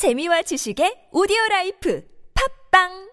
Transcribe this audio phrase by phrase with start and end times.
[0.00, 2.02] 재미와 지식의 오디오 라이프
[2.72, 3.10] 팝빵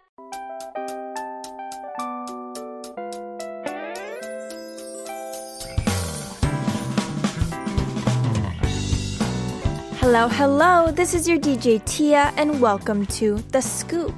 [10.00, 10.90] Hello, hello.
[10.94, 14.16] This is your DJ Tia, and welcome to The Scoop.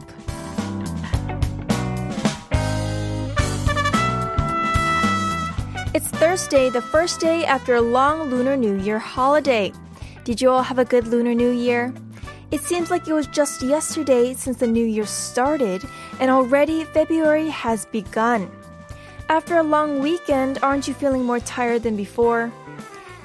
[5.96, 9.74] It's Thursday, the first day after a long Lunar New Year holiday.
[10.24, 11.92] Did you all have a good Lunar New Year?
[12.52, 15.84] It seems like it was just yesterday since the new year started,
[16.20, 18.50] and already February has begun.
[19.30, 22.52] After a long weekend, aren't you feeling more tired than before?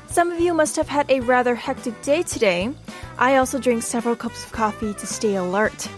[0.08, 2.70] Some of you must have had a rather hectic day today.
[3.16, 5.88] I also drink several cups of coffee to stay alert.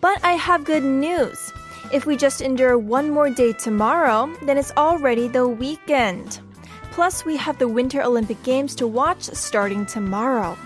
[0.00, 1.52] But I have good news.
[1.92, 6.40] If we just endure one more day tomorrow, then it's already the weekend.
[6.92, 10.56] Plus, we have the Winter Olympic Games to watch starting tomorrow.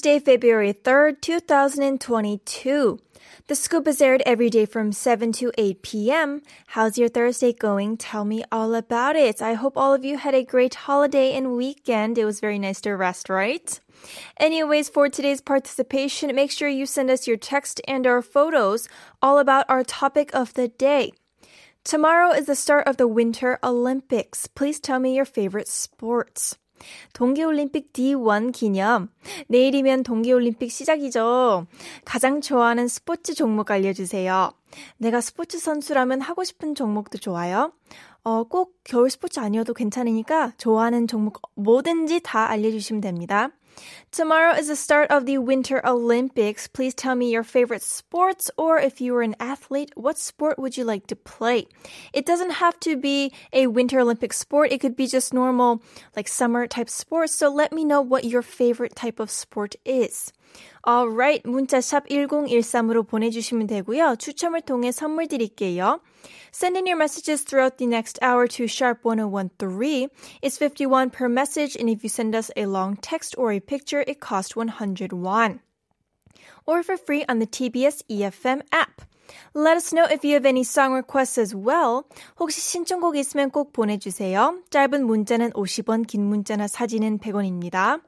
[0.00, 2.98] Thursday, February 3rd, 2022.
[3.48, 6.40] The scoop is aired every day from 7 to 8 p.m.
[6.68, 7.98] How's your Thursday going?
[7.98, 9.42] Tell me all about it.
[9.42, 12.16] I hope all of you had a great holiday and weekend.
[12.16, 13.78] It was very nice to rest, right?
[14.38, 18.88] Anyways, for today's participation, make sure you send us your text and our photos
[19.20, 21.12] all about our topic of the day.
[21.84, 24.46] Tomorrow is the start of the Winter Olympics.
[24.46, 26.56] Please tell me your favorite sports.
[27.12, 29.08] 동계올림픽 D1 기념.
[29.48, 31.66] 내일이면 동계올림픽 시작이죠.
[32.04, 34.52] 가장 좋아하는 스포츠 종목 알려주세요.
[34.98, 37.72] 내가 스포츠 선수라면 하고 싶은 종목도 좋아요.
[38.22, 43.50] 어, 꼭 겨울 스포츠 아니어도 괜찮으니까 좋아하는 종목 뭐든지 다 알려주시면 됩니다.
[44.10, 46.66] Tomorrow is the start of the Winter Olympics.
[46.66, 50.76] Please tell me your favorite sports, or if you were an athlete, what sport would
[50.76, 51.66] you like to play?
[52.12, 54.72] It doesn't have to be a Winter Olympic sport.
[54.72, 55.82] It could be just normal,
[56.16, 57.34] like summer type sports.
[57.34, 60.32] So let me know what your favorite type of sport is.
[60.86, 64.16] Alright, 문자 샵 1013으로 보내주시면 되고요.
[64.16, 66.00] 추첨을 통해 선물 드릴게요.
[66.52, 70.08] Send in your messages throughout the next hour to sharp 1013.
[70.42, 74.02] It's 51 per message, and if you send us a long text or a picture,
[74.06, 75.60] it costs 100 won.
[76.66, 79.02] Or for free on the TBS EFM app.
[79.54, 82.04] Let us know if you have any song requests as well.
[82.38, 84.58] 혹시 신청곡 있으면 꼭 보내주세요.
[84.70, 88.00] 짧은 문자는 50원, 긴 문자나 사진은 100원입니다.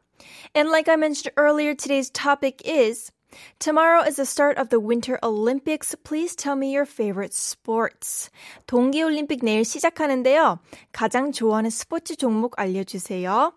[0.55, 3.11] And like I mentioned earlier, today's topic is
[3.59, 5.95] Tomorrow is the start of the Winter Olympics.
[6.05, 8.31] Please tell me your favorite sports.
[8.67, 10.59] 동계올림픽 내일 시작하는데요.
[10.93, 13.53] 가장 좋아하는 스포츠 종목 알려주세요.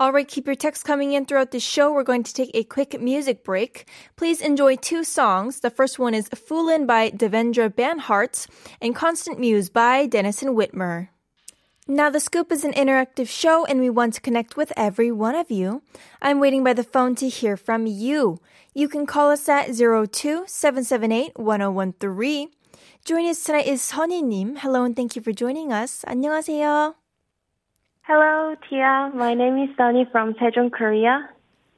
[0.00, 1.92] Alright, keep your text coming in throughout the show.
[1.92, 3.86] We're going to take a quick music break.
[4.16, 5.60] Please enjoy two songs.
[5.60, 8.46] The first one is Foolin' by Devendra Banhart
[8.80, 11.08] and Constant Muse by Denison Witmer.
[11.89, 15.35] Now, The Scoop is an interactive show and we want to connect with every one
[15.35, 15.83] of you.
[16.19, 18.39] I'm waiting by the phone to hear from you.
[18.73, 22.47] You can call us at 02-778-1013.
[23.05, 24.57] Joining us tonight is Sunny-님.
[24.57, 26.03] Hello and thank you for joining us.
[26.07, 26.95] 안녕하세요.
[28.01, 29.11] Hello, Tia.
[29.13, 31.29] My name is Sunny from Sejong, Korea.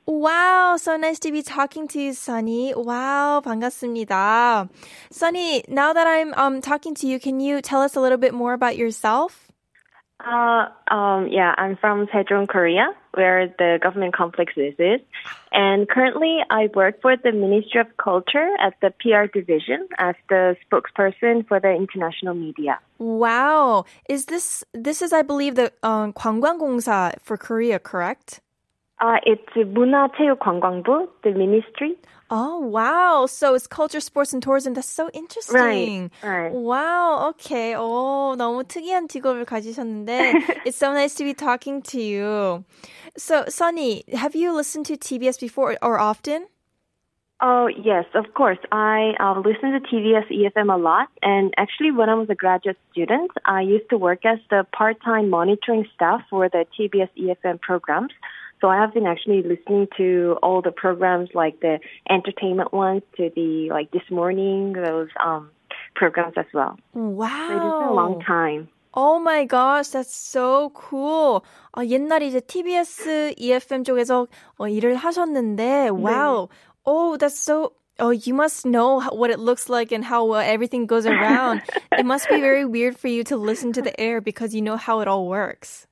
[0.05, 2.73] Wow, so nice to be talking to you, Sunny.
[2.73, 4.69] Wow, 반갑습니다.
[5.11, 8.33] Sunny, now that I'm um, talking to you, can you tell us a little bit
[8.33, 9.50] more about yourself?
[10.21, 14.73] Uh, um, yeah, I'm from Sejong, Korea, where the government complex is.
[14.79, 14.99] is.
[15.51, 20.55] And currently, I work for the Ministry of Culture at the PR division as the
[20.65, 22.79] spokesperson for the international media.
[22.97, 28.41] Wow, is this this is I believe the um, 관광공사 for Korea, correct?
[28.99, 31.95] Uh, it's 문화체육관광부, the ministry.
[32.29, 33.25] Oh wow!
[33.27, 34.73] So it's culture, sports, and tourism.
[34.73, 36.11] That's so interesting.
[36.23, 36.27] Right.
[36.27, 36.51] Right.
[36.51, 37.29] Wow.
[37.29, 37.75] Okay.
[37.77, 40.33] Oh, 너무 특이한 직업을 가지셨는데
[40.65, 42.65] it's so nice to be talking to you.
[43.15, 46.47] So, Sunny, have you listened to TBS before or often?
[47.39, 48.57] Oh yes, of course.
[48.71, 52.79] I uh, listen to TBS EFM a lot, and actually, when I was a graduate
[52.91, 58.11] student, I used to work as the part-time monitoring staff for the TBS EFM programs.
[58.61, 61.79] So I have been actually listening to all the programs, like the
[62.09, 65.51] entertainment ones, to the like this morning those um
[65.95, 66.77] programs as well.
[66.93, 67.47] Wow.
[67.47, 68.69] So it's been a long time.
[68.99, 71.43] Oh my gosh, that's so cool.
[71.73, 74.25] 아, 옛날에 이제 TBS EFM 쪽에서
[74.57, 76.49] 어, 일을 하셨는데, wow.
[76.83, 80.37] Oh, that's so, oh, you must know how, what it looks like and how uh,
[80.37, 81.61] everything goes around.
[81.91, 84.77] it must be very weird for you to listen to the air because you know
[84.77, 85.85] how it all works.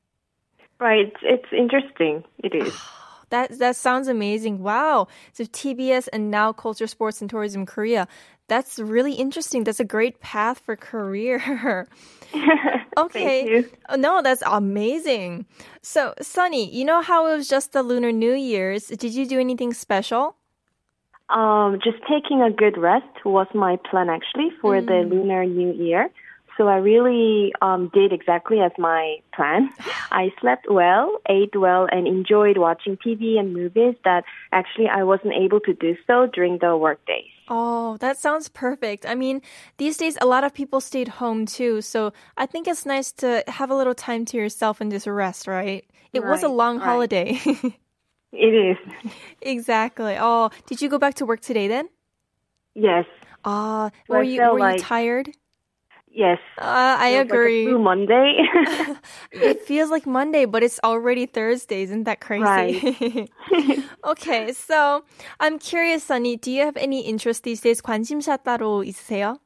[0.81, 1.07] Right.
[1.07, 2.25] It's, it's interesting.
[2.39, 2.75] It is.
[3.31, 4.59] That that sounds amazing.
[4.59, 5.07] Wow.
[5.35, 8.09] So TBS and now Culture, Sports and Tourism Korea.
[8.49, 9.63] That's really interesting.
[9.63, 11.87] That's a great path for career.
[12.99, 13.49] okay.
[13.49, 13.71] you.
[13.89, 15.47] Oh, no, that's amazing.
[15.83, 18.89] So, Sunny, you know how it was just the Lunar New Year's?
[18.89, 20.35] Did you do anything special?
[21.29, 26.11] Um, just taking a good rest was my plan actually for the Lunar New Year.
[26.61, 29.71] So I really um, did exactly as my plan.
[30.13, 35.33] I slept well, ate well, and enjoyed watching TV and movies that actually I wasn't
[35.33, 37.31] able to do so during the work days.
[37.49, 39.07] Oh, that sounds perfect.
[39.07, 39.41] I mean,
[39.79, 43.43] these days a lot of people stayed home too, so I think it's nice to
[43.49, 45.87] have a little time to yourself and just rest, right?
[46.13, 46.85] It was a long right.
[46.85, 47.41] holiday.
[48.33, 49.13] It is.
[49.43, 50.17] exactly.
[50.17, 51.89] Oh, did you go back to work today then?
[52.77, 53.07] Yes.
[53.45, 55.31] Ah, were you were you tired?
[56.12, 56.40] Yes.
[56.58, 57.66] Uh, I It was like a agree.
[57.66, 58.40] blue Monday.
[59.32, 61.84] it feels like Monday, but it's already Thursday.
[61.84, 63.30] Isn't that crazy?
[64.06, 65.04] okay, so
[65.40, 66.38] I'm curious, Sunny.
[66.38, 67.82] Do you have any interest these days?
[67.82, 69.40] 관심사 따로 있으세요?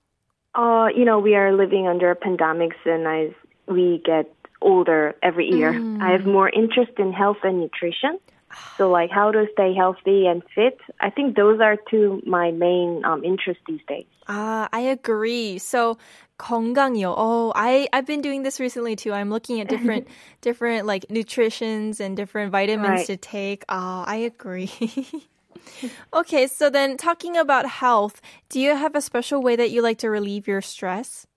[0.55, 3.33] uh, you know, we are living under pandemics and as
[3.67, 4.25] we get
[4.61, 5.71] older every year,
[6.01, 8.19] I have more interest in health and nutrition.
[8.77, 10.79] So like how to stay healthy and fit.
[10.99, 14.05] I think those are two my main um, interests these days.
[14.27, 15.59] Ah, I agree.
[15.59, 15.97] So
[16.37, 17.13] 건강이요.
[17.17, 19.11] Oh, I I've been doing this recently too.
[19.13, 20.07] I'm looking at different
[20.41, 23.05] different like nutritions and different vitamins Right.
[23.07, 23.63] to take.
[23.69, 24.71] Ah, I agree.
[26.13, 29.97] okay, so then talking about health, do you have a special way that you like
[29.99, 31.27] to relieve your stress?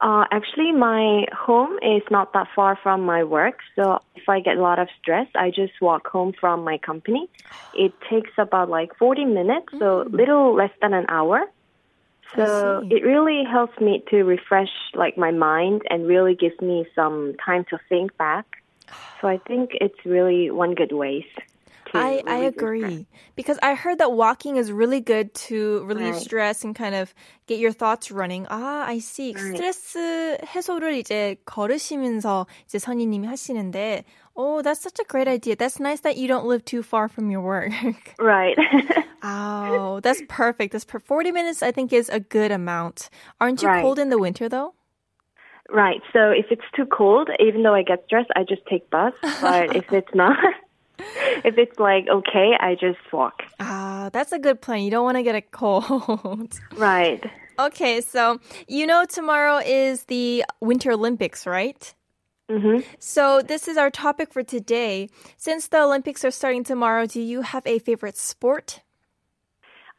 [0.00, 3.58] Uh, actually, my home is not that far from my work.
[3.76, 7.30] So if I get a lot of stress, I just walk home from my company.
[7.72, 11.42] It takes about like 40 minutes, so little less than an hour.
[12.34, 12.94] So see.
[12.96, 17.64] it really helps me to refresh like my mind and really gives me some time
[17.70, 18.46] to think back.
[19.20, 21.24] So I think it's really one good way.
[21.92, 22.92] to I, I relieve your stress.
[22.92, 23.06] agree.
[23.36, 26.22] Because I heard that walking is really good to relieve Right.
[26.22, 27.12] stress and kind of
[27.46, 28.46] get your thoughts running.
[28.46, 29.34] 아, I see.
[29.34, 29.52] Right.
[29.54, 34.04] 스트레스 해소를 이제 걸으시면서 이제 선희님이 하시는데,
[34.37, 35.55] oh, that's such a great idea.
[35.55, 37.71] That's nice that you don't live too far from your work.
[38.19, 38.57] Right.
[39.23, 40.71] oh, that's perfect.
[40.73, 43.09] That's per- 40 minutes, I think, is a good amount.
[43.41, 43.81] Aren't you Right.
[43.81, 44.73] cold in the winter, though?
[45.69, 46.01] right.
[46.13, 49.13] So if it's too cold, even though I get stressed, I just take bus.
[49.41, 50.37] But if it's not,
[51.43, 53.43] if it's like okay, I just walk.
[53.59, 54.81] Ah, that's a good plan.
[54.83, 56.53] You don't want to get a cold.
[56.77, 57.23] Right.
[57.59, 61.93] Okay, so you know tomorrow is the Winter Olympics, right?
[62.49, 65.09] Hmm So this is our topic for today.
[65.37, 68.81] Since the Olympics are starting tomorrow, do you have a favorite sport?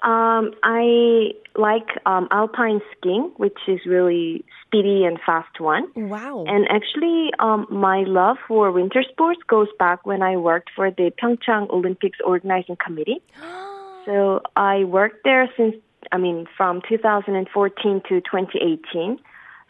[0.00, 5.88] Um, I like um, alpine skiing, which is really speedy and fast one.
[5.96, 6.44] Wow.
[6.46, 11.10] And actually, um, my love for winter sports goes back when I worked for the
[11.20, 13.22] Pyeongchang Olympics organizing committee.
[14.06, 15.74] So I worked there since,
[16.12, 19.18] I mean, from 2014 to 2018.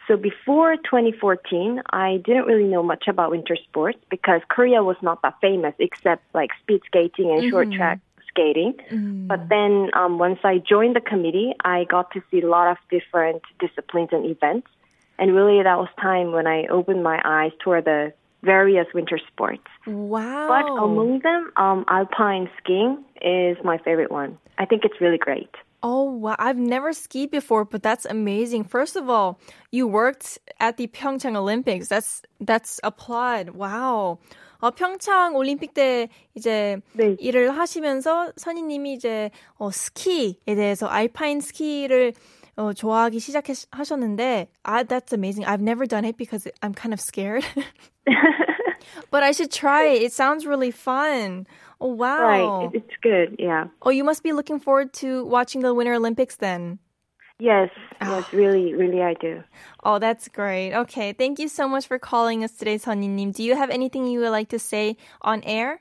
[0.09, 5.21] So before 2014, I didn't really know much about winter sports because Korea was not
[5.23, 8.75] that famous except like speed skating and short track skating.
[9.29, 12.79] But then um, once I joined the committee, I got to see a lot of
[12.91, 14.69] different disciplines and events.
[15.19, 19.67] And really, that was time when I opened my eyes toward the various winter sports.
[19.87, 20.47] wow.
[20.49, 24.39] But among them, um, alpine skiing is my favorite one.
[24.57, 25.51] I think it's really great.
[25.82, 26.36] oh, wow.
[26.40, 28.64] I've never skied before, but that's amazing.
[28.64, 29.40] First of all,
[29.72, 31.88] you worked at the Pyeongchang Olympics.
[31.88, 33.52] That's that's applaud.
[33.52, 34.20] Wow.
[34.64, 37.18] 어, 평창 올림픽 때 이제 네.
[37.20, 39.30] 일을 하시면서 선희님이 이제
[39.60, 42.14] 어, 스키에 대해서 알파인 스키를
[42.56, 45.46] 어, 좋아하기 시작하셨는데, ah, that's amazing.
[45.46, 47.44] I've never done it because I'm kind of scared.
[49.12, 50.04] but I should try it.
[50.04, 51.46] It sounds really fun.
[51.81, 52.63] Oh wow!
[52.67, 53.37] Right, it's good.
[53.39, 53.67] Yeah.
[53.83, 56.81] Oh, you must be looking forward to watching the Winter Olympics then.
[57.39, 57.71] Yes,
[58.01, 58.19] ah.
[58.19, 59.45] yes, really, really, I do.
[59.85, 60.75] Oh, that's great.
[60.75, 63.31] Okay, thank you so much for calling us today, Sonny Nim.
[63.31, 65.81] Do you have anything you would like to say on air?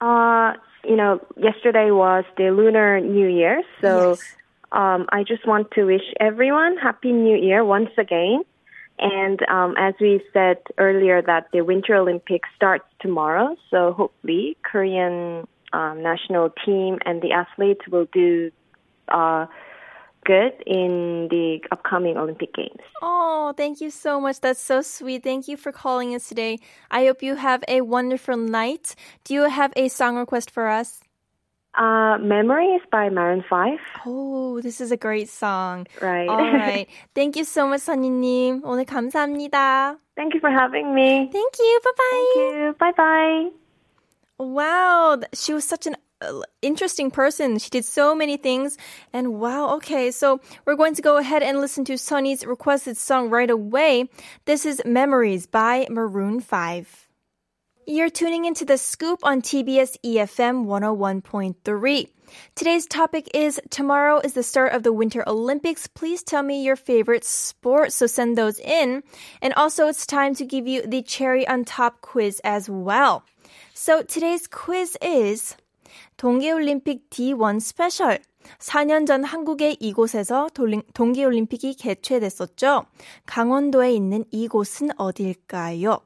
[0.00, 0.52] Uh,
[0.84, 4.36] you know, yesterday was the Lunar New Year, so yes.
[4.70, 8.44] um, I just want to wish everyone Happy New Year once again.
[8.98, 15.46] And um, as we said earlier, that the Winter Olympics starts tomorrow, so hopefully Korean
[15.72, 18.50] um, national team and the athletes will do
[19.08, 19.46] uh,
[20.24, 22.80] good in the upcoming Olympic Games.
[23.00, 24.40] Oh, thank you so much.
[24.40, 25.22] That's so sweet.
[25.22, 26.58] Thank you for calling us today.
[26.90, 28.94] I hope you have a wonderful night.
[29.24, 31.00] Do you have a song request for us?
[31.77, 33.79] Uh, Memories by Maroon 5.
[34.05, 35.87] Oh, this is a great song.
[36.01, 36.29] Right.
[36.29, 36.87] All right.
[37.15, 38.61] Thank you so much, 선희님.
[38.63, 39.97] 오늘 감사합니다.
[40.15, 41.29] Thank you for having me.
[41.31, 41.79] Thank you.
[41.83, 42.33] Bye bye.
[42.35, 42.75] Thank you.
[42.77, 43.49] Bye bye.
[44.37, 47.57] Wow, th- she was such an uh, interesting person.
[47.57, 48.77] She did so many things.
[49.11, 53.29] And wow, okay, so we're going to go ahead and listen to Sunny's requested song
[53.29, 54.09] right away.
[54.45, 57.06] This is Memories by Maroon 5.
[57.87, 62.07] You're tuning into the scoop on TBS EFM 101.3.
[62.55, 65.87] Today's topic is tomorrow is the start of the Winter Olympics.
[65.87, 67.91] Please tell me your favorite sport.
[67.91, 69.03] So send those in.
[69.41, 73.23] And also it's time to give you the cherry on top quiz as well.
[73.73, 75.55] So today's quiz is
[76.17, 78.19] 동계올림픽 D1 스페셜.
[78.59, 82.85] 4년 전 한국의 이곳에서 돌리- 동계올림픽이 개최됐었죠.
[83.25, 85.99] 강원도에 있는 이곳은 어딜까요?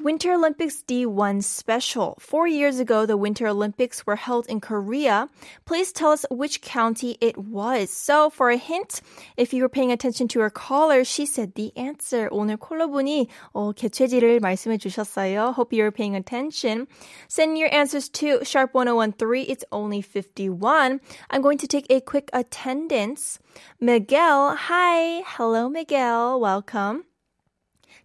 [0.00, 2.16] Winter Olympics D1 special.
[2.18, 5.28] Four years ago, the Winter Olympics were held in Korea.
[5.66, 7.90] Please tell us which county it was.
[7.90, 9.02] So, for a hint,
[9.36, 12.30] if you were paying attention to our caller, she said the answer.
[12.32, 15.52] 오늘 콜러분이 어, 개최지를 말씀해 주셨어요.
[15.54, 16.86] Hope you're paying attention.
[17.28, 19.44] Send your answers to sharp1013.
[19.48, 21.00] It's only 51.
[21.30, 23.38] I'm going to take a quick attendance.
[23.80, 25.22] Miguel, hi.
[25.26, 26.40] Hello, Miguel.
[26.40, 27.04] Welcome.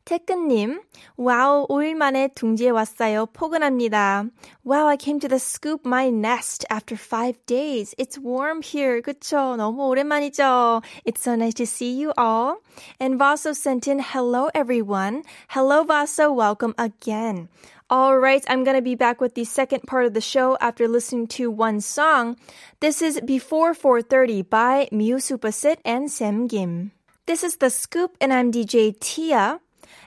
[0.05, 0.81] 태근님,
[1.17, 3.25] 와우, 5일 만에 둥지에 왔어요.
[3.33, 4.25] 포근합니다.
[4.63, 7.95] Wow, I came to the scoop my nest after five days.
[7.97, 9.01] It's warm here.
[9.01, 9.55] 그쵸?
[9.57, 10.83] 너무 오랜만이죠?
[11.05, 12.61] It's so nice to see you all.
[12.99, 15.23] And Vaso sent in, hello everyone.
[15.49, 17.49] Hello Vaso, welcome again.
[17.89, 20.87] All right, I'm going to be back with the second part of the show after
[20.87, 22.35] listening to one song.
[22.79, 26.93] This is Before 4:30 by Miu Supasit and Sam Kim.
[27.25, 29.61] This is The Scoop and I'm DJ Tia.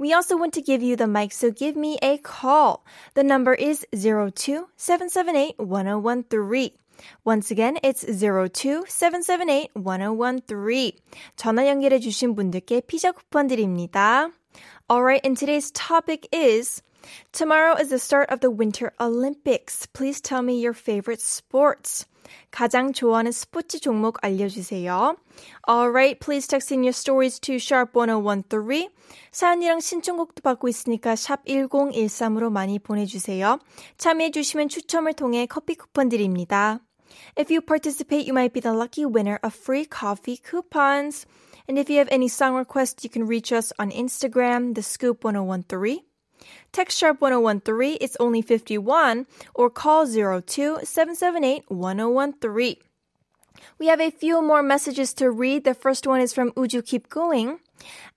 [0.00, 2.84] We also want to give you the mic, so give me a call.
[3.14, 6.72] The number is 02-778-1013.
[7.24, 10.92] Once again, it's 02-778-1013.
[11.36, 14.30] 전화 연결해 주신 분들께 피자 쿠폰 드립니다.
[14.90, 16.82] Alright, and today's topic is
[17.32, 19.86] Tomorrow is the start of the Winter Olympics.
[19.86, 22.06] Please tell me your favorite sports.
[22.51, 25.15] 가장 좋아하는 스포츠 종목 알려주세요.
[25.67, 28.89] Alright, please text in your stories to sharp1013.
[29.31, 33.59] 사연이랑 신청곡도 받고 있으니까 샵 1013으로 많이 보내주세요.
[33.97, 36.79] 참여해주시면 추첨을 통해 커피 쿠폰 드립니다.
[37.37, 41.25] If you participate, you might be the lucky winner of free coffee coupons.
[41.67, 45.23] And if you have any song requests, you can reach us on Instagram, the scoop
[45.23, 46.10] 1013.
[46.72, 52.76] Text sharp 1013, it's only 51, or call 02 778 1013.
[53.78, 55.64] We have a few more messages to read.
[55.64, 57.58] The first one is from Uju Keep Going.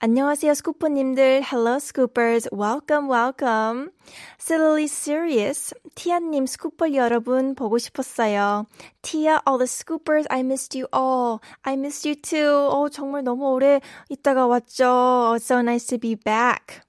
[0.01, 1.42] 안녕하세요, 스쿠퍼님들.
[1.44, 2.48] Hello, scoopers.
[2.51, 3.92] Welcome, welcome.
[4.38, 5.74] Silly serious.
[5.96, 8.66] 티아님, 스쿠퍼 여러분 보고 싶었어요.
[9.01, 11.39] Tia, all the scoopers, I missed you all.
[11.63, 12.70] I missed you too.
[12.72, 15.38] 어, 정말 너무 오래 있다가 왔죠.
[15.39, 16.83] So nice to be back.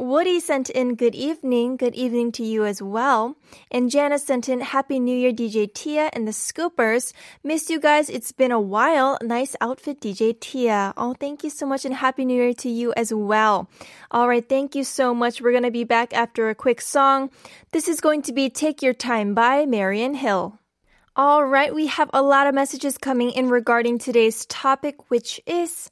[0.00, 3.36] Woody sent in good evening, good evening to you as well.
[3.70, 7.12] And Janice sent in Happy New Year, DJ Tia and the Scoopers.
[7.44, 8.08] Missed you guys.
[8.08, 9.18] It's been a while.
[9.20, 10.94] Nice outfit, DJ Tia.
[10.96, 13.68] Oh, thank you so much and Happy New Year to you as well.
[14.10, 14.48] All right.
[14.48, 15.42] Thank you so much.
[15.42, 17.28] We're going to be back after a quick song.
[17.72, 20.58] This is going to be Take Your Time by Marian Hill.
[21.14, 21.74] All right.
[21.74, 25.90] We have a lot of messages coming in regarding today's topic, which is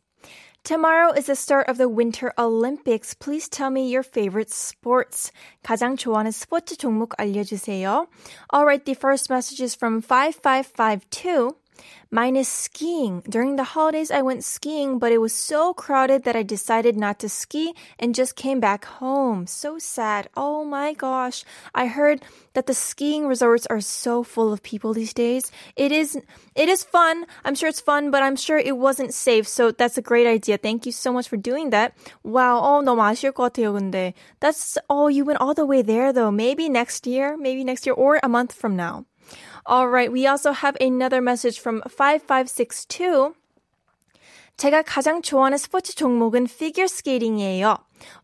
[0.68, 3.13] Tomorrow is the start of the Winter Olympics.
[3.13, 5.32] Please tell me your favorite sports.
[5.62, 8.08] 가장 좋아하는 스포츠 종목 알려주세요.
[8.53, 11.58] Alright, the first message is from 5552.
[12.12, 13.24] Mine is skiing.
[13.27, 17.18] During the holidays, I went skiing, but it was so crowded that I decided not
[17.20, 19.48] to ski and just came back home.
[19.48, 20.30] So sad.
[20.38, 21.44] Oh my gosh.
[21.74, 22.22] I heard
[22.53, 25.51] that the skiing resorts are so full of people these days.
[25.75, 26.15] It is,
[26.53, 27.25] it is fun.
[27.44, 29.48] I'm sure it's fun, but I'm sure it wasn't safe.
[29.48, 30.60] So that's a great idea.
[30.60, 31.98] Thank you so much for doing that.
[32.22, 32.62] Wow.
[32.62, 34.13] Oh, 너무 아쉬울 것 같아요, 근데.
[34.39, 36.30] That's, oh, you went all the way there though.
[36.30, 39.06] Maybe next year, maybe next year or a month from now.
[39.65, 40.12] All right.
[40.12, 43.34] We also have another message from 5562.
[44.58, 47.77] 제가 가장 좋아하는 스포츠 종목은 피겨 스케이팅이에요.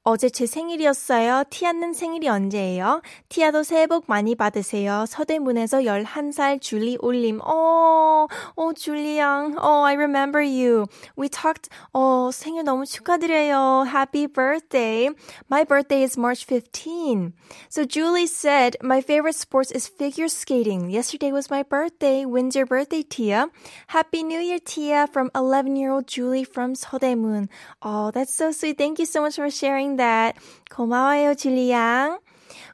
[0.04, 1.44] 어제 제 생일이었어요.
[1.50, 3.02] 티아는 생일이 언제예요?
[3.30, 5.06] 티아도 새해 복 많이 받으세요.
[5.08, 7.40] 서대문에서 11살 줄리 올림.
[7.44, 9.56] 어, 어, 줄리 양.
[9.58, 10.86] 어, I remember you.
[11.18, 13.86] We talked, 어, 생일 너무 축하드려요.
[13.88, 15.10] Happy birthday.
[15.50, 17.34] My birthday is March 15.
[17.70, 20.90] So Julie said, my favorite sports is figure skating.
[20.90, 22.26] Yesterday was my birthday.
[22.26, 23.50] When's your birthday, Tia?
[23.88, 27.48] Happy New Year, Tia, from 11-year-old Julie from 서대문.
[27.82, 28.78] Oh, that's so sweet.
[28.78, 30.37] Thank you so much for sharing sharing that.
[30.71, 32.19] 고마워요, 줄리양.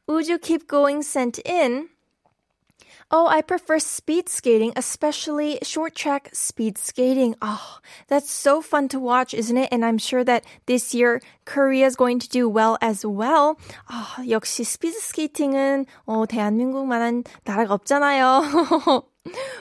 [0.09, 1.89] Uju Keep Going sent in?
[3.13, 7.35] Oh, I prefer speed skating, especially short track speed skating.
[7.43, 7.79] Oh,
[8.09, 9.69] that's so fun to watch, isn't it?
[9.71, 13.59] And I'm sure that this year Korea is going to do well as well.
[13.89, 19.05] Ah, 역시 스피드 스케이팅은 어, 대한민국만한 나라가 없잖아요.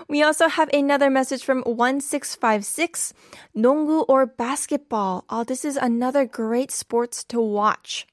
[0.09, 3.15] We also have another message from 1656.
[3.55, 5.25] 농구 or basketball.
[5.31, 8.07] Oh, this is another great sports to watch.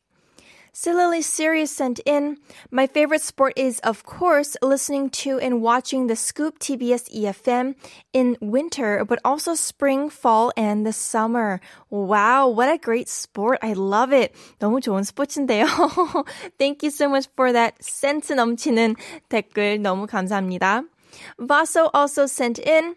[0.73, 2.37] Silly Serious sent in,
[2.71, 7.75] My favorite sport is, of course, listening to and watching the Scoop TBS EFM
[8.13, 11.59] in winter, but also spring, fall, and the summer.
[11.89, 13.59] Wow, what a great sport.
[13.61, 14.33] I love it.
[14.59, 15.67] 너무 좋은 스포츠인데요.
[16.57, 18.95] Thank you so much for that 센스 넘치는
[19.27, 19.77] 댓글.
[19.81, 20.83] 너무 감사합니다.
[21.39, 22.95] Vaso also sent in,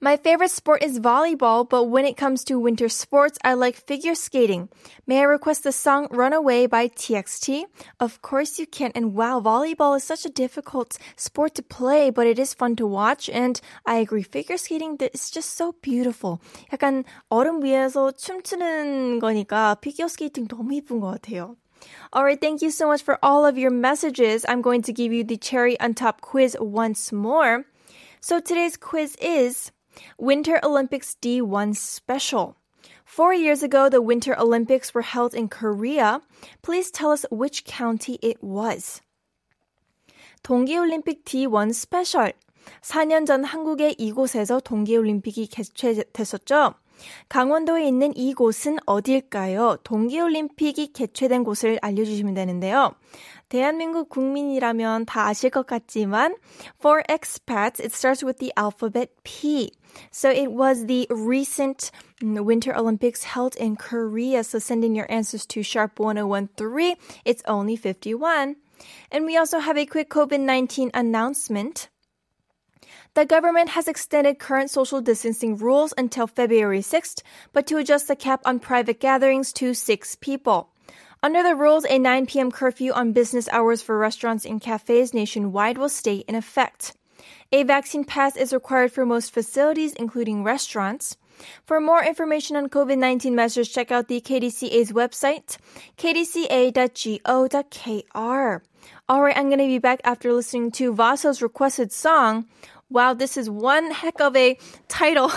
[0.00, 4.14] my favorite sport is volleyball, but when it comes to winter sports, I like figure
[4.14, 4.70] skating.
[5.06, 7.64] May I request the song Runaway by TXT?
[8.00, 8.92] Of course you can.
[8.94, 12.86] And wow, volleyball is such a difficult sport to play, but it is fun to
[12.86, 13.28] watch.
[13.28, 16.40] And I agree, figure skating is just so beautiful.
[16.72, 21.56] 약간 얼음 위에서 춤추는 거니까 피겨 스케이팅 너무 예쁜 것 같아요.
[22.14, 24.44] Alright, thank you so much for all of your messages.
[24.48, 27.64] I'm going to give you the cherry on top quiz once more.
[28.20, 29.72] So today's quiz is
[30.18, 32.56] Winter Olympics D1 Special.
[33.04, 36.20] Four years ago, the Winter Olympics were held in Korea.
[36.62, 39.00] Please tell us which county it was.
[40.42, 42.32] 동계올림픽 D1 스페셜.
[42.82, 46.74] 4년 전 한국의 이곳에서 동계올림픽이 개최됐었죠.
[47.28, 49.78] 강원도에 있는 이곳은 어딜까요?
[49.84, 52.94] 동계올림픽이 개최된 곳을 알려주시면 되는데요.
[53.48, 56.36] 대한민국 국민이라면 다 아실 것 같지만
[56.78, 59.72] for expats it starts with the alphabet P.
[60.12, 61.90] So it was the recent
[62.22, 64.44] Winter Olympics held in Korea.
[64.44, 66.96] So send in your answers to sharp 1013.
[67.24, 68.56] It's only 51.
[69.10, 71.88] And we also have a quick COVID-19 announcement.
[73.15, 77.21] The government has extended current social distancing rules until February 6th,
[77.53, 80.67] but to adjust the cap on private gatherings to six people.
[81.23, 82.51] Under the rules, a 9 p.m.
[82.51, 86.93] curfew on business hours for restaurants and cafes nationwide will stay in effect.
[87.53, 91.15] A vaccine pass is required for most facilities, including restaurants.
[91.65, 95.55] For more information on COVID 19 measures, check out the KDCA's website,
[95.97, 96.75] kdca.go.kr.
[99.09, 102.45] Alright, I'm gonna be back after listening to Vaso's requested song.
[102.90, 104.56] Wow, this is one heck of a
[104.88, 105.28] title.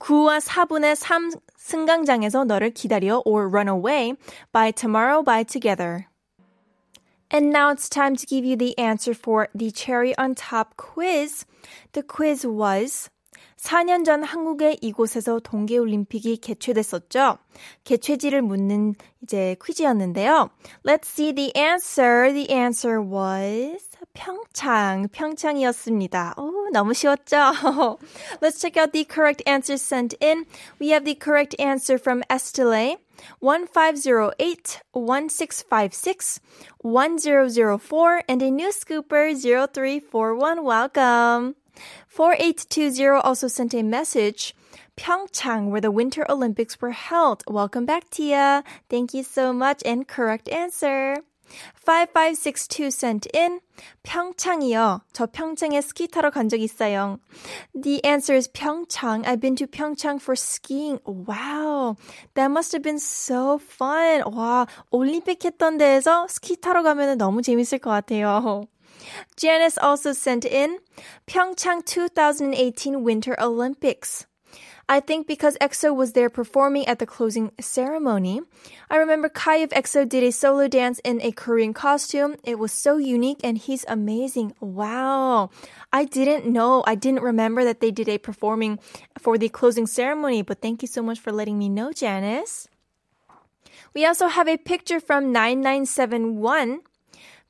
[0.00, 4.14] 9와 4분의 3 승강장에서 너를 기다려 or run away
[4.52, 6.06] by tomorrow by together.
[7.30, 11.44] And now it's time to give you the answer for the cherry on top quiz.
[11.92, 13.10] The quiz was
[13.58, 17.38] 4년 전 한국의 이곳에서 동계올림픽이 개최됐었죠.
[17.84, 20.48] 개최지를 묻는 이제 퀴즈였는데요.
[20.84, 22.32] Let's see the answer.
[22.32, 26.34] The answer was 평창, 평창이었습니다.
[26.36, 27.98] 오, 너무 쉬웠죠?
[28.40, 30.46] Let's check out the correct answers sent in.
[30.80, 32.98] We have the correct answer from Estelle.
[33.40, 36.40] 1508, 1656,
[36.82, 40.62] 1004, and a new scooper 0341.
[40.64, 41.56] Welcome.
[42.08, 44.54] 4820 also sent a message.
[44.96, 47.44] Pyeongchang, where the Winter Olympics were held.
[47.46, 48.64] Welcome back, Tia.
[48.90, 49.82] Thank you so much.
[49.84, 51.18] And correct answer.
[51.74, 53.60] 5562 sent in
[54.02, 55.00] 평창이요.
[55.12, 57.18] 저 평창에 스키 타러 간 적 있어요.
[57.74, 59.24] The answer is Pyeongchang.
[59.24, 61.00] I've been to Pyeongchang for skiing.
[61.06, 61.96] Wow.
[62.34, 64.22] That must have been so fun.
[64.26, 68.64] 와, 올림픽 했던 데에서 스키 타러 가면 너무 재밌을 것 같아요.
[69.36, 70.78] Janice also sent in
[71.26, 74.26] Pyeongchang 2018 Winter Olympics.
[74.89, 78.41] I think because EXO was there performing at the closing ceremony.
[78.89, 82.35] I remember Kai of EXO did a solo dance in a Korean costume.
[82.43, 84.53] It was so unique and he's amazing.
[84.59, 85.51] Wow.
[85.91, 88.79] I didn't know, I didn't remember that they did a performing
[89.17, 92.67] for the closing ceremony, but thank you so much for letting me know, Janice.
[93.93, 96.81] We also have a picture from 9971.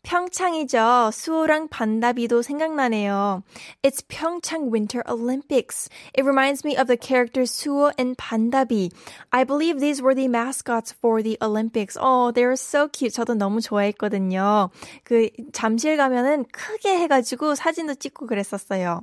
[0.03, 1.11] 평창이죠.
[1.13, 3.41] 수호랑 반다비도 생각나네요.
[3.81, 5.89] It's Pyeongchang Winter Olympics.
[6.13, 8.91] It reminds me of the characters Suho and Bandabi.
[9.31, 11.97] I believe these were the mascots for the Olympics.
[11.99, 13.13] Oh, they were so cute.
[13.13, 14.69] 저도 너무 좋아했거든요.
[15.03, 19.01] 그 잠실 가면은 크게 해가지고 사진도 찍고 그랬었어요.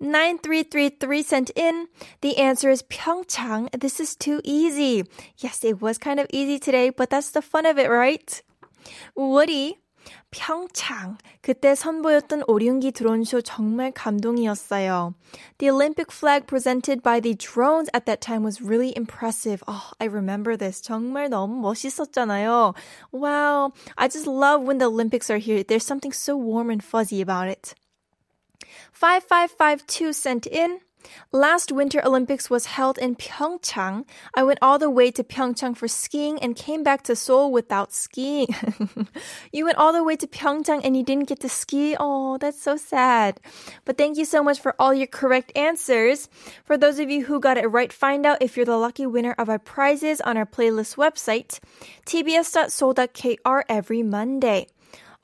[0.00, 1.88] 9333 sent in.
[2.20, 3.70] The answer is Pyeongchang.
[3.78, 5.04] This is too easy.
[5.38, 8.42] Yes, it was kind of easy today, but that's the fun of it, right?
[9.16, 9.78] Woody
[10.31, 11.17] 평창.
[11.41, 15.13] 그때 선보였던 오륜기 드론 쇼 정말 감동이었어요.
[15.57, 19.61] The Olympic flag presented by the drones at that time was really impressive.
[19.67, 20.81] Oh, I remember this.
[20.81, 22.73] 정말 너무 멋있었잖아요.
[23.11, 23.73] Wow.
[23.97, 25.63] I just love when the Olympics are here.
[25.63, 27.75] There's something so warm and fuzzy about it.
[28.93, 30.79] 5552 sent in.
[31.32, 34.04] Last Winter Olympics was held in Pyeongchang.
[34.34, 37.92] I went all the way to Pyeongchang for skiing and came back to Seoul without
[37.92, 38.48] skiing.
[39.52, 41.96] you went all the way to Pyeongchang and you didn't get to ski?
[41.98, 43.40] Oh, that's so sad.
[43.84, 46.28] But thank you so much for all your correct answers.
[46.64, 49.34] For those of you who got it right, find out if you're the lucky winner
[49.38, 51.60] of our prizes on our playlist website,
[52.06, 54.66] tbs.seoul.kr every Monday.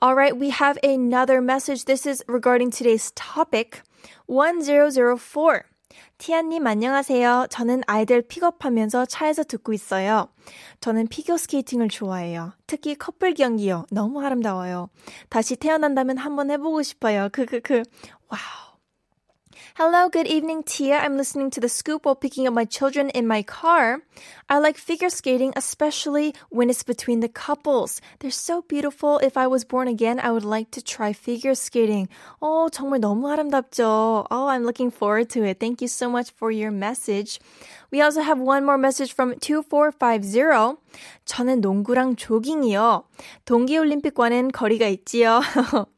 [0.01, 1.85] All right, we have another message.
[1.85, 3.83] This is regarding today's topic.
[4.27, 5.63] 1004.
[6.17, 7.47] 티아님 안녕하세요.
[7.49, 10.29] 저는 아이들 픽업하면서 차에서 듣고 있어요.
[10.79, 12.53] 저는 피겨 스케이팅을 좋아해요.
[12.65, 13.85] 특히 커플 경기요.
[13.91, 14.89] 너무 아름다워요.
[15.29, 17.29] 다시 태어난다면 한번 해보고 싶어요.
[17.31, 17.83] 크크크.
[18.27, 18.72] 와우.
[19.78, 20.98] Hello, good evening, Tia.
[20.98, 24.00] I'm listening to the scoop while picking up my children in my car.
[24.48, 28.00] I like figure skating, especially when it's between the couples.
[28.18, 29.18] They're so beautiful.
[29.18, 32.08] If I was born again, I would like to try figure skating.
[32.42, 34.26] Oh, 정말 너무 아름답죠.
[34.30, 35.60] Oh, I'm looking forward to it.
[35.60, 37.38] Thank you so much for your message.
[37.92, 40.78] We also have one more message from 2450.
[41.24, 43.04] 저는 농구랑 조깅이요.
[43.44, 45.40] 동계올림픽과는 거리가 있지요.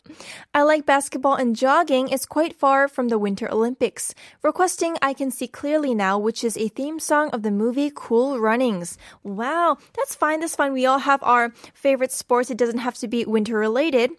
[0.52, 2.09] I like basketball and jogging.
[2.09, 4.14] It's quite far from the Winter Olympics.
[4.42, 8.40] Requesting I Can See Clearly Now, which is a theme song of the movie Cool
[8.40, 8.98] Runnings.
[9.22, 10.72] Wow, that's fine, that's fine.
[10.72, 12.50] We all have our favorite sports.
[12.50, 14.11] It doesn't have to be winter related.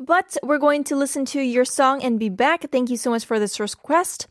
[0.00, 2.70] But we're going to listen to your song and be back.
[2.70, 4.26] Thank you so much for this request.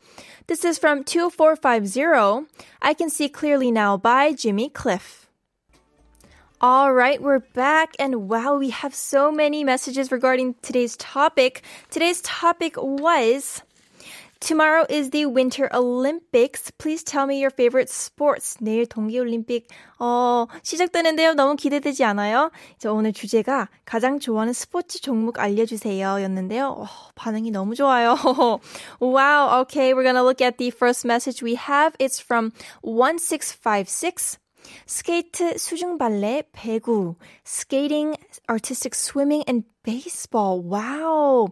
[0.46, 2.46] This is from 2450.
[2.82, 5.26] I Can See Clearly Now by Jimmy Cliff.
[6.60, 7.94] All right, we're back.
[7.98, 11.62] And wow, we have so many messages regarding today's topic.
[11.90, 13.62] Today's topic was
[14.40, 16.70] Tomorrow is the Winter Olympics.
[16.78, 18.58] Please tell me your favorite sports.
[18.60, 19.66] 내일 동계올림픽
[19.98, 21.34] 어, 시작되는데요.
[21.34, 22.50] 너무 기대되지 않아요?
[22.78, 26.22] 저 오늘 주제가 가장 좋아하는 스포츠 종목 알려주세요.
[26.22, 26.68] 였는데요.
[26.68, 28.16] 어, 반응이 너무 좋아요.
[29.00, 29.60] wow.
[29.62, 31.96] Okay, we're gonna look at the first message we have.
[31.98, 34.38] It's from 1656.
[34.86, 38.16] 스케이트, 수중 발레, 배구, skating,
[38.48, 40.60] artistic swimming, and baseball.
[40.62, 41.48] Wow.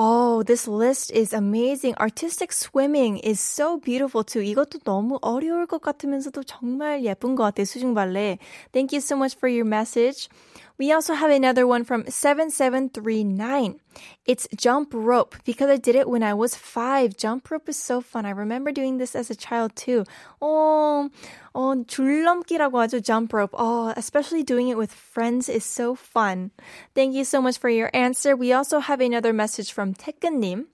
[0.00, 1.94] Oh, this list is amazing.
[1.98, 4.40] Artistic swimming is so beautiful too.
[4.40, 7.64] 이것도 너무 어려울 것 같으면서도 정말 예쁜 것 같아요.
[7.64, 8.38] 수중 발레.
[8.72, 10.28] Thank you so much for your message.
[10.78, 13.80] We also have another one from 7739.
[14.26, 17.16] It's jump rope because I did it when I was five.
[17.16, 18.24] Jump rope is so fun.
[18.24, 20.04] I remember doing this as a child too.
[20.40, 21.10] Oh,
[21.54, 23.54] oh, 줄넘기라고 하죠, jump rope.
[23.58, 26.52] Oh, especially doing it with friends is so fun.
[26.94, 28.36] Thank you so much for your answer.
[28.36, 30.66] We also have another message from 태근님.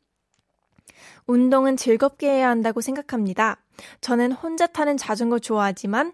[1.27, 3.57] 운동은 즐겁게 해야 한다고 생각합니다.
[4.01, 6.13] 저는 혼자 타는 자전거 좋아하지만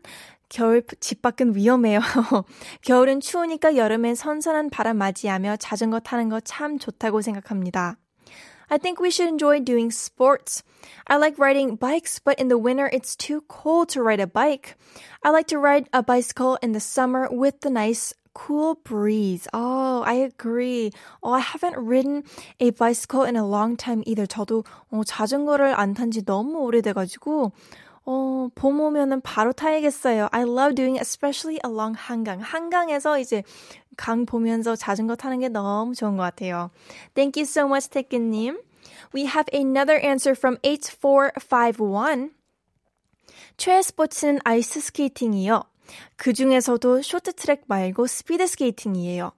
[0.56, 2.00] 겨울 집 밖은 위험해요.
[2.82, 7.98] 겨울은 추우니까 여름엔 선선한 바람 맞이하며 자전거 타는 거 참 좋다고 생각합니다.
[8.70, 10.64] I think we should enjoy doing sports.
[11.08, 14.78] I like riding bikes, but in the winter it's too cold to ride a bike.
[15.24, 19.48] I like to ride a bicycle in the summer with the nice cool breeze.
[19.54, 20.92] Oh, I agree.
[21.22, 22.24] Oh, I haven't ridden
[22.60, 24.26] a bicycle in a long time either.
[24.26, 27.52] 저도 어, 자전거를 안 탄 지 너무 오래돼가지고
[28.06, 30.30] 어, 봄 오면은 바로 타야겠어요.
[30.32, 32.40] I love doing especially along 한강.
[32.40, 33.44] 한강에서 이제
[33.98, 36.70] 강 보면서 자전거 타는 게 너무 좋은 것 같아요.
[37.16, 38.62] Thank you so much, 태근님.
[39.16, 42.32] We have another answer from 8451.
[43.58, 45.64] 최애 스포츠는 아이스 스케이팅이요.
[46.18, 49.32] 그 중에서도 쇼트트랙 말고 스피드 스케이팅이에요.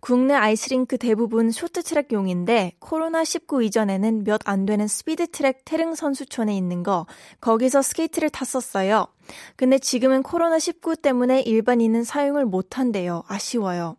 [0.00, 7.06] 국내 아이스링크 대부분 쇼트트랙용인데 코로나19 이전에는 몇 안 되는 스피드트랙 태릉 선수촌에 있는 거
[7.40, 9.06] 거기서 스케이트를 탔었어요.
[9.56, 13.24] 근데 지금은 코로나19 때문에 일반인은 사용을 못 한대요.
[13.26, 13.96] 아쉬워요.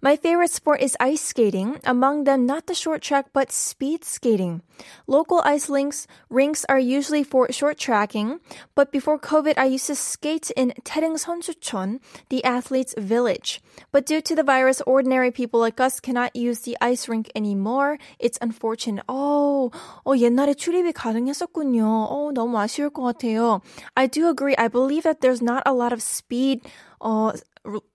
[0.00, 1.78] My favorite sport is ice skating.
[1.84, 4.62] Among them, not the short track, but speed skating.
[5.06, 8.40] Local ice links, rinks are usually for short tracking,
[8.74, 13.60] but before COVID, I used to skate in Taereung Sonsucheon, the athletes' village.
[13.92, 17.98] But due to the virus, ordinary people like us cannot use the ice rink anymore.
[18.18, 19.04] It's unfortunate.
[19.08, 19.70] Oh,
[20.04, 21.84] 어, 옛날에 출입이 가능했었군요.
[21.84, 23.60] 어, 너무 아쉬울 것 같아요.
[23.96, 24.56] I do agree.
[24.56, 26.62] I believe that there's not a lot of speed,
[27.00, 27.32] uh,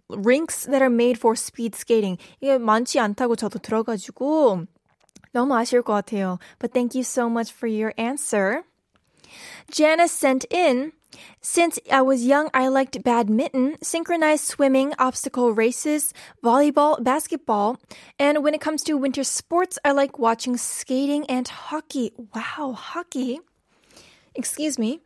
[0.09, 2.17] rinks that are made for speed skating.
[2.41, 4.65] 이게 많지 않다고 저도 들어가지고
[5.33, 6.39] 너무 아쉬울 것 같아요.
[6.59, 8.63] But thank you so much for your answer.
[9.69, 10.93] Janice sent in
[11.41, 17.77] since I was young, I liked badminton, synchronized swimming, obstacle races, volleyball, basketball.
[18.19, 22.11] And when it comes to winter sports, I like watching skating and hockey.
[22.35, 23.39] Wow, hockey.
[24.35, 25.01] Excuse me.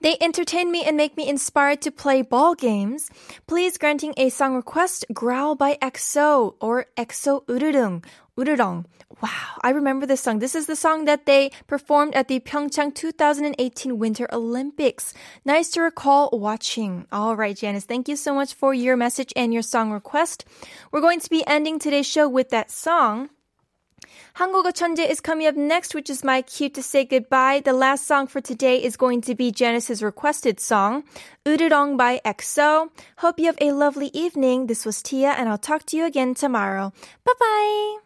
[0.00, 3.10] They entertain me and make me inspired to play ball games.
[3.46, 8.04] Please granting a song request, Growl by EXO or EXO Ururung.
[8.36, 8.84] Ururong.
[9.22, 10.40] Wow, I remember this song.
[10.40, 15.14] This is the song that they performed at the Pyeongchang 2018 Winter Olympics.
[15.46, 17.06] Nice to recall watching.
[17.10, 20.44] All right, Janice, thank you so much for your message and your song request.
[20.92, 23.30] We're going to be ending today's show with that song.
[24.33, 27.61] 한국어 천재 is coming up next, which is my cue to say goodbye.
[27.63, 31.03] The last song for today is going to be Janice's requested song,
[31.45, 32.89] Ururong by EXO.
[33.17, 34.67] Hope you have a lovely evening.
[34.67, 36.93] This was Tia, and I'll talk to you again tomorrow.
[37.25, 37.97] Bye bye.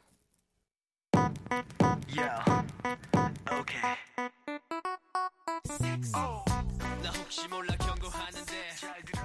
[2.09, 2.63] Yeah.
[3.51, 3.95] Okay.
[6.15, 6.45] Oh.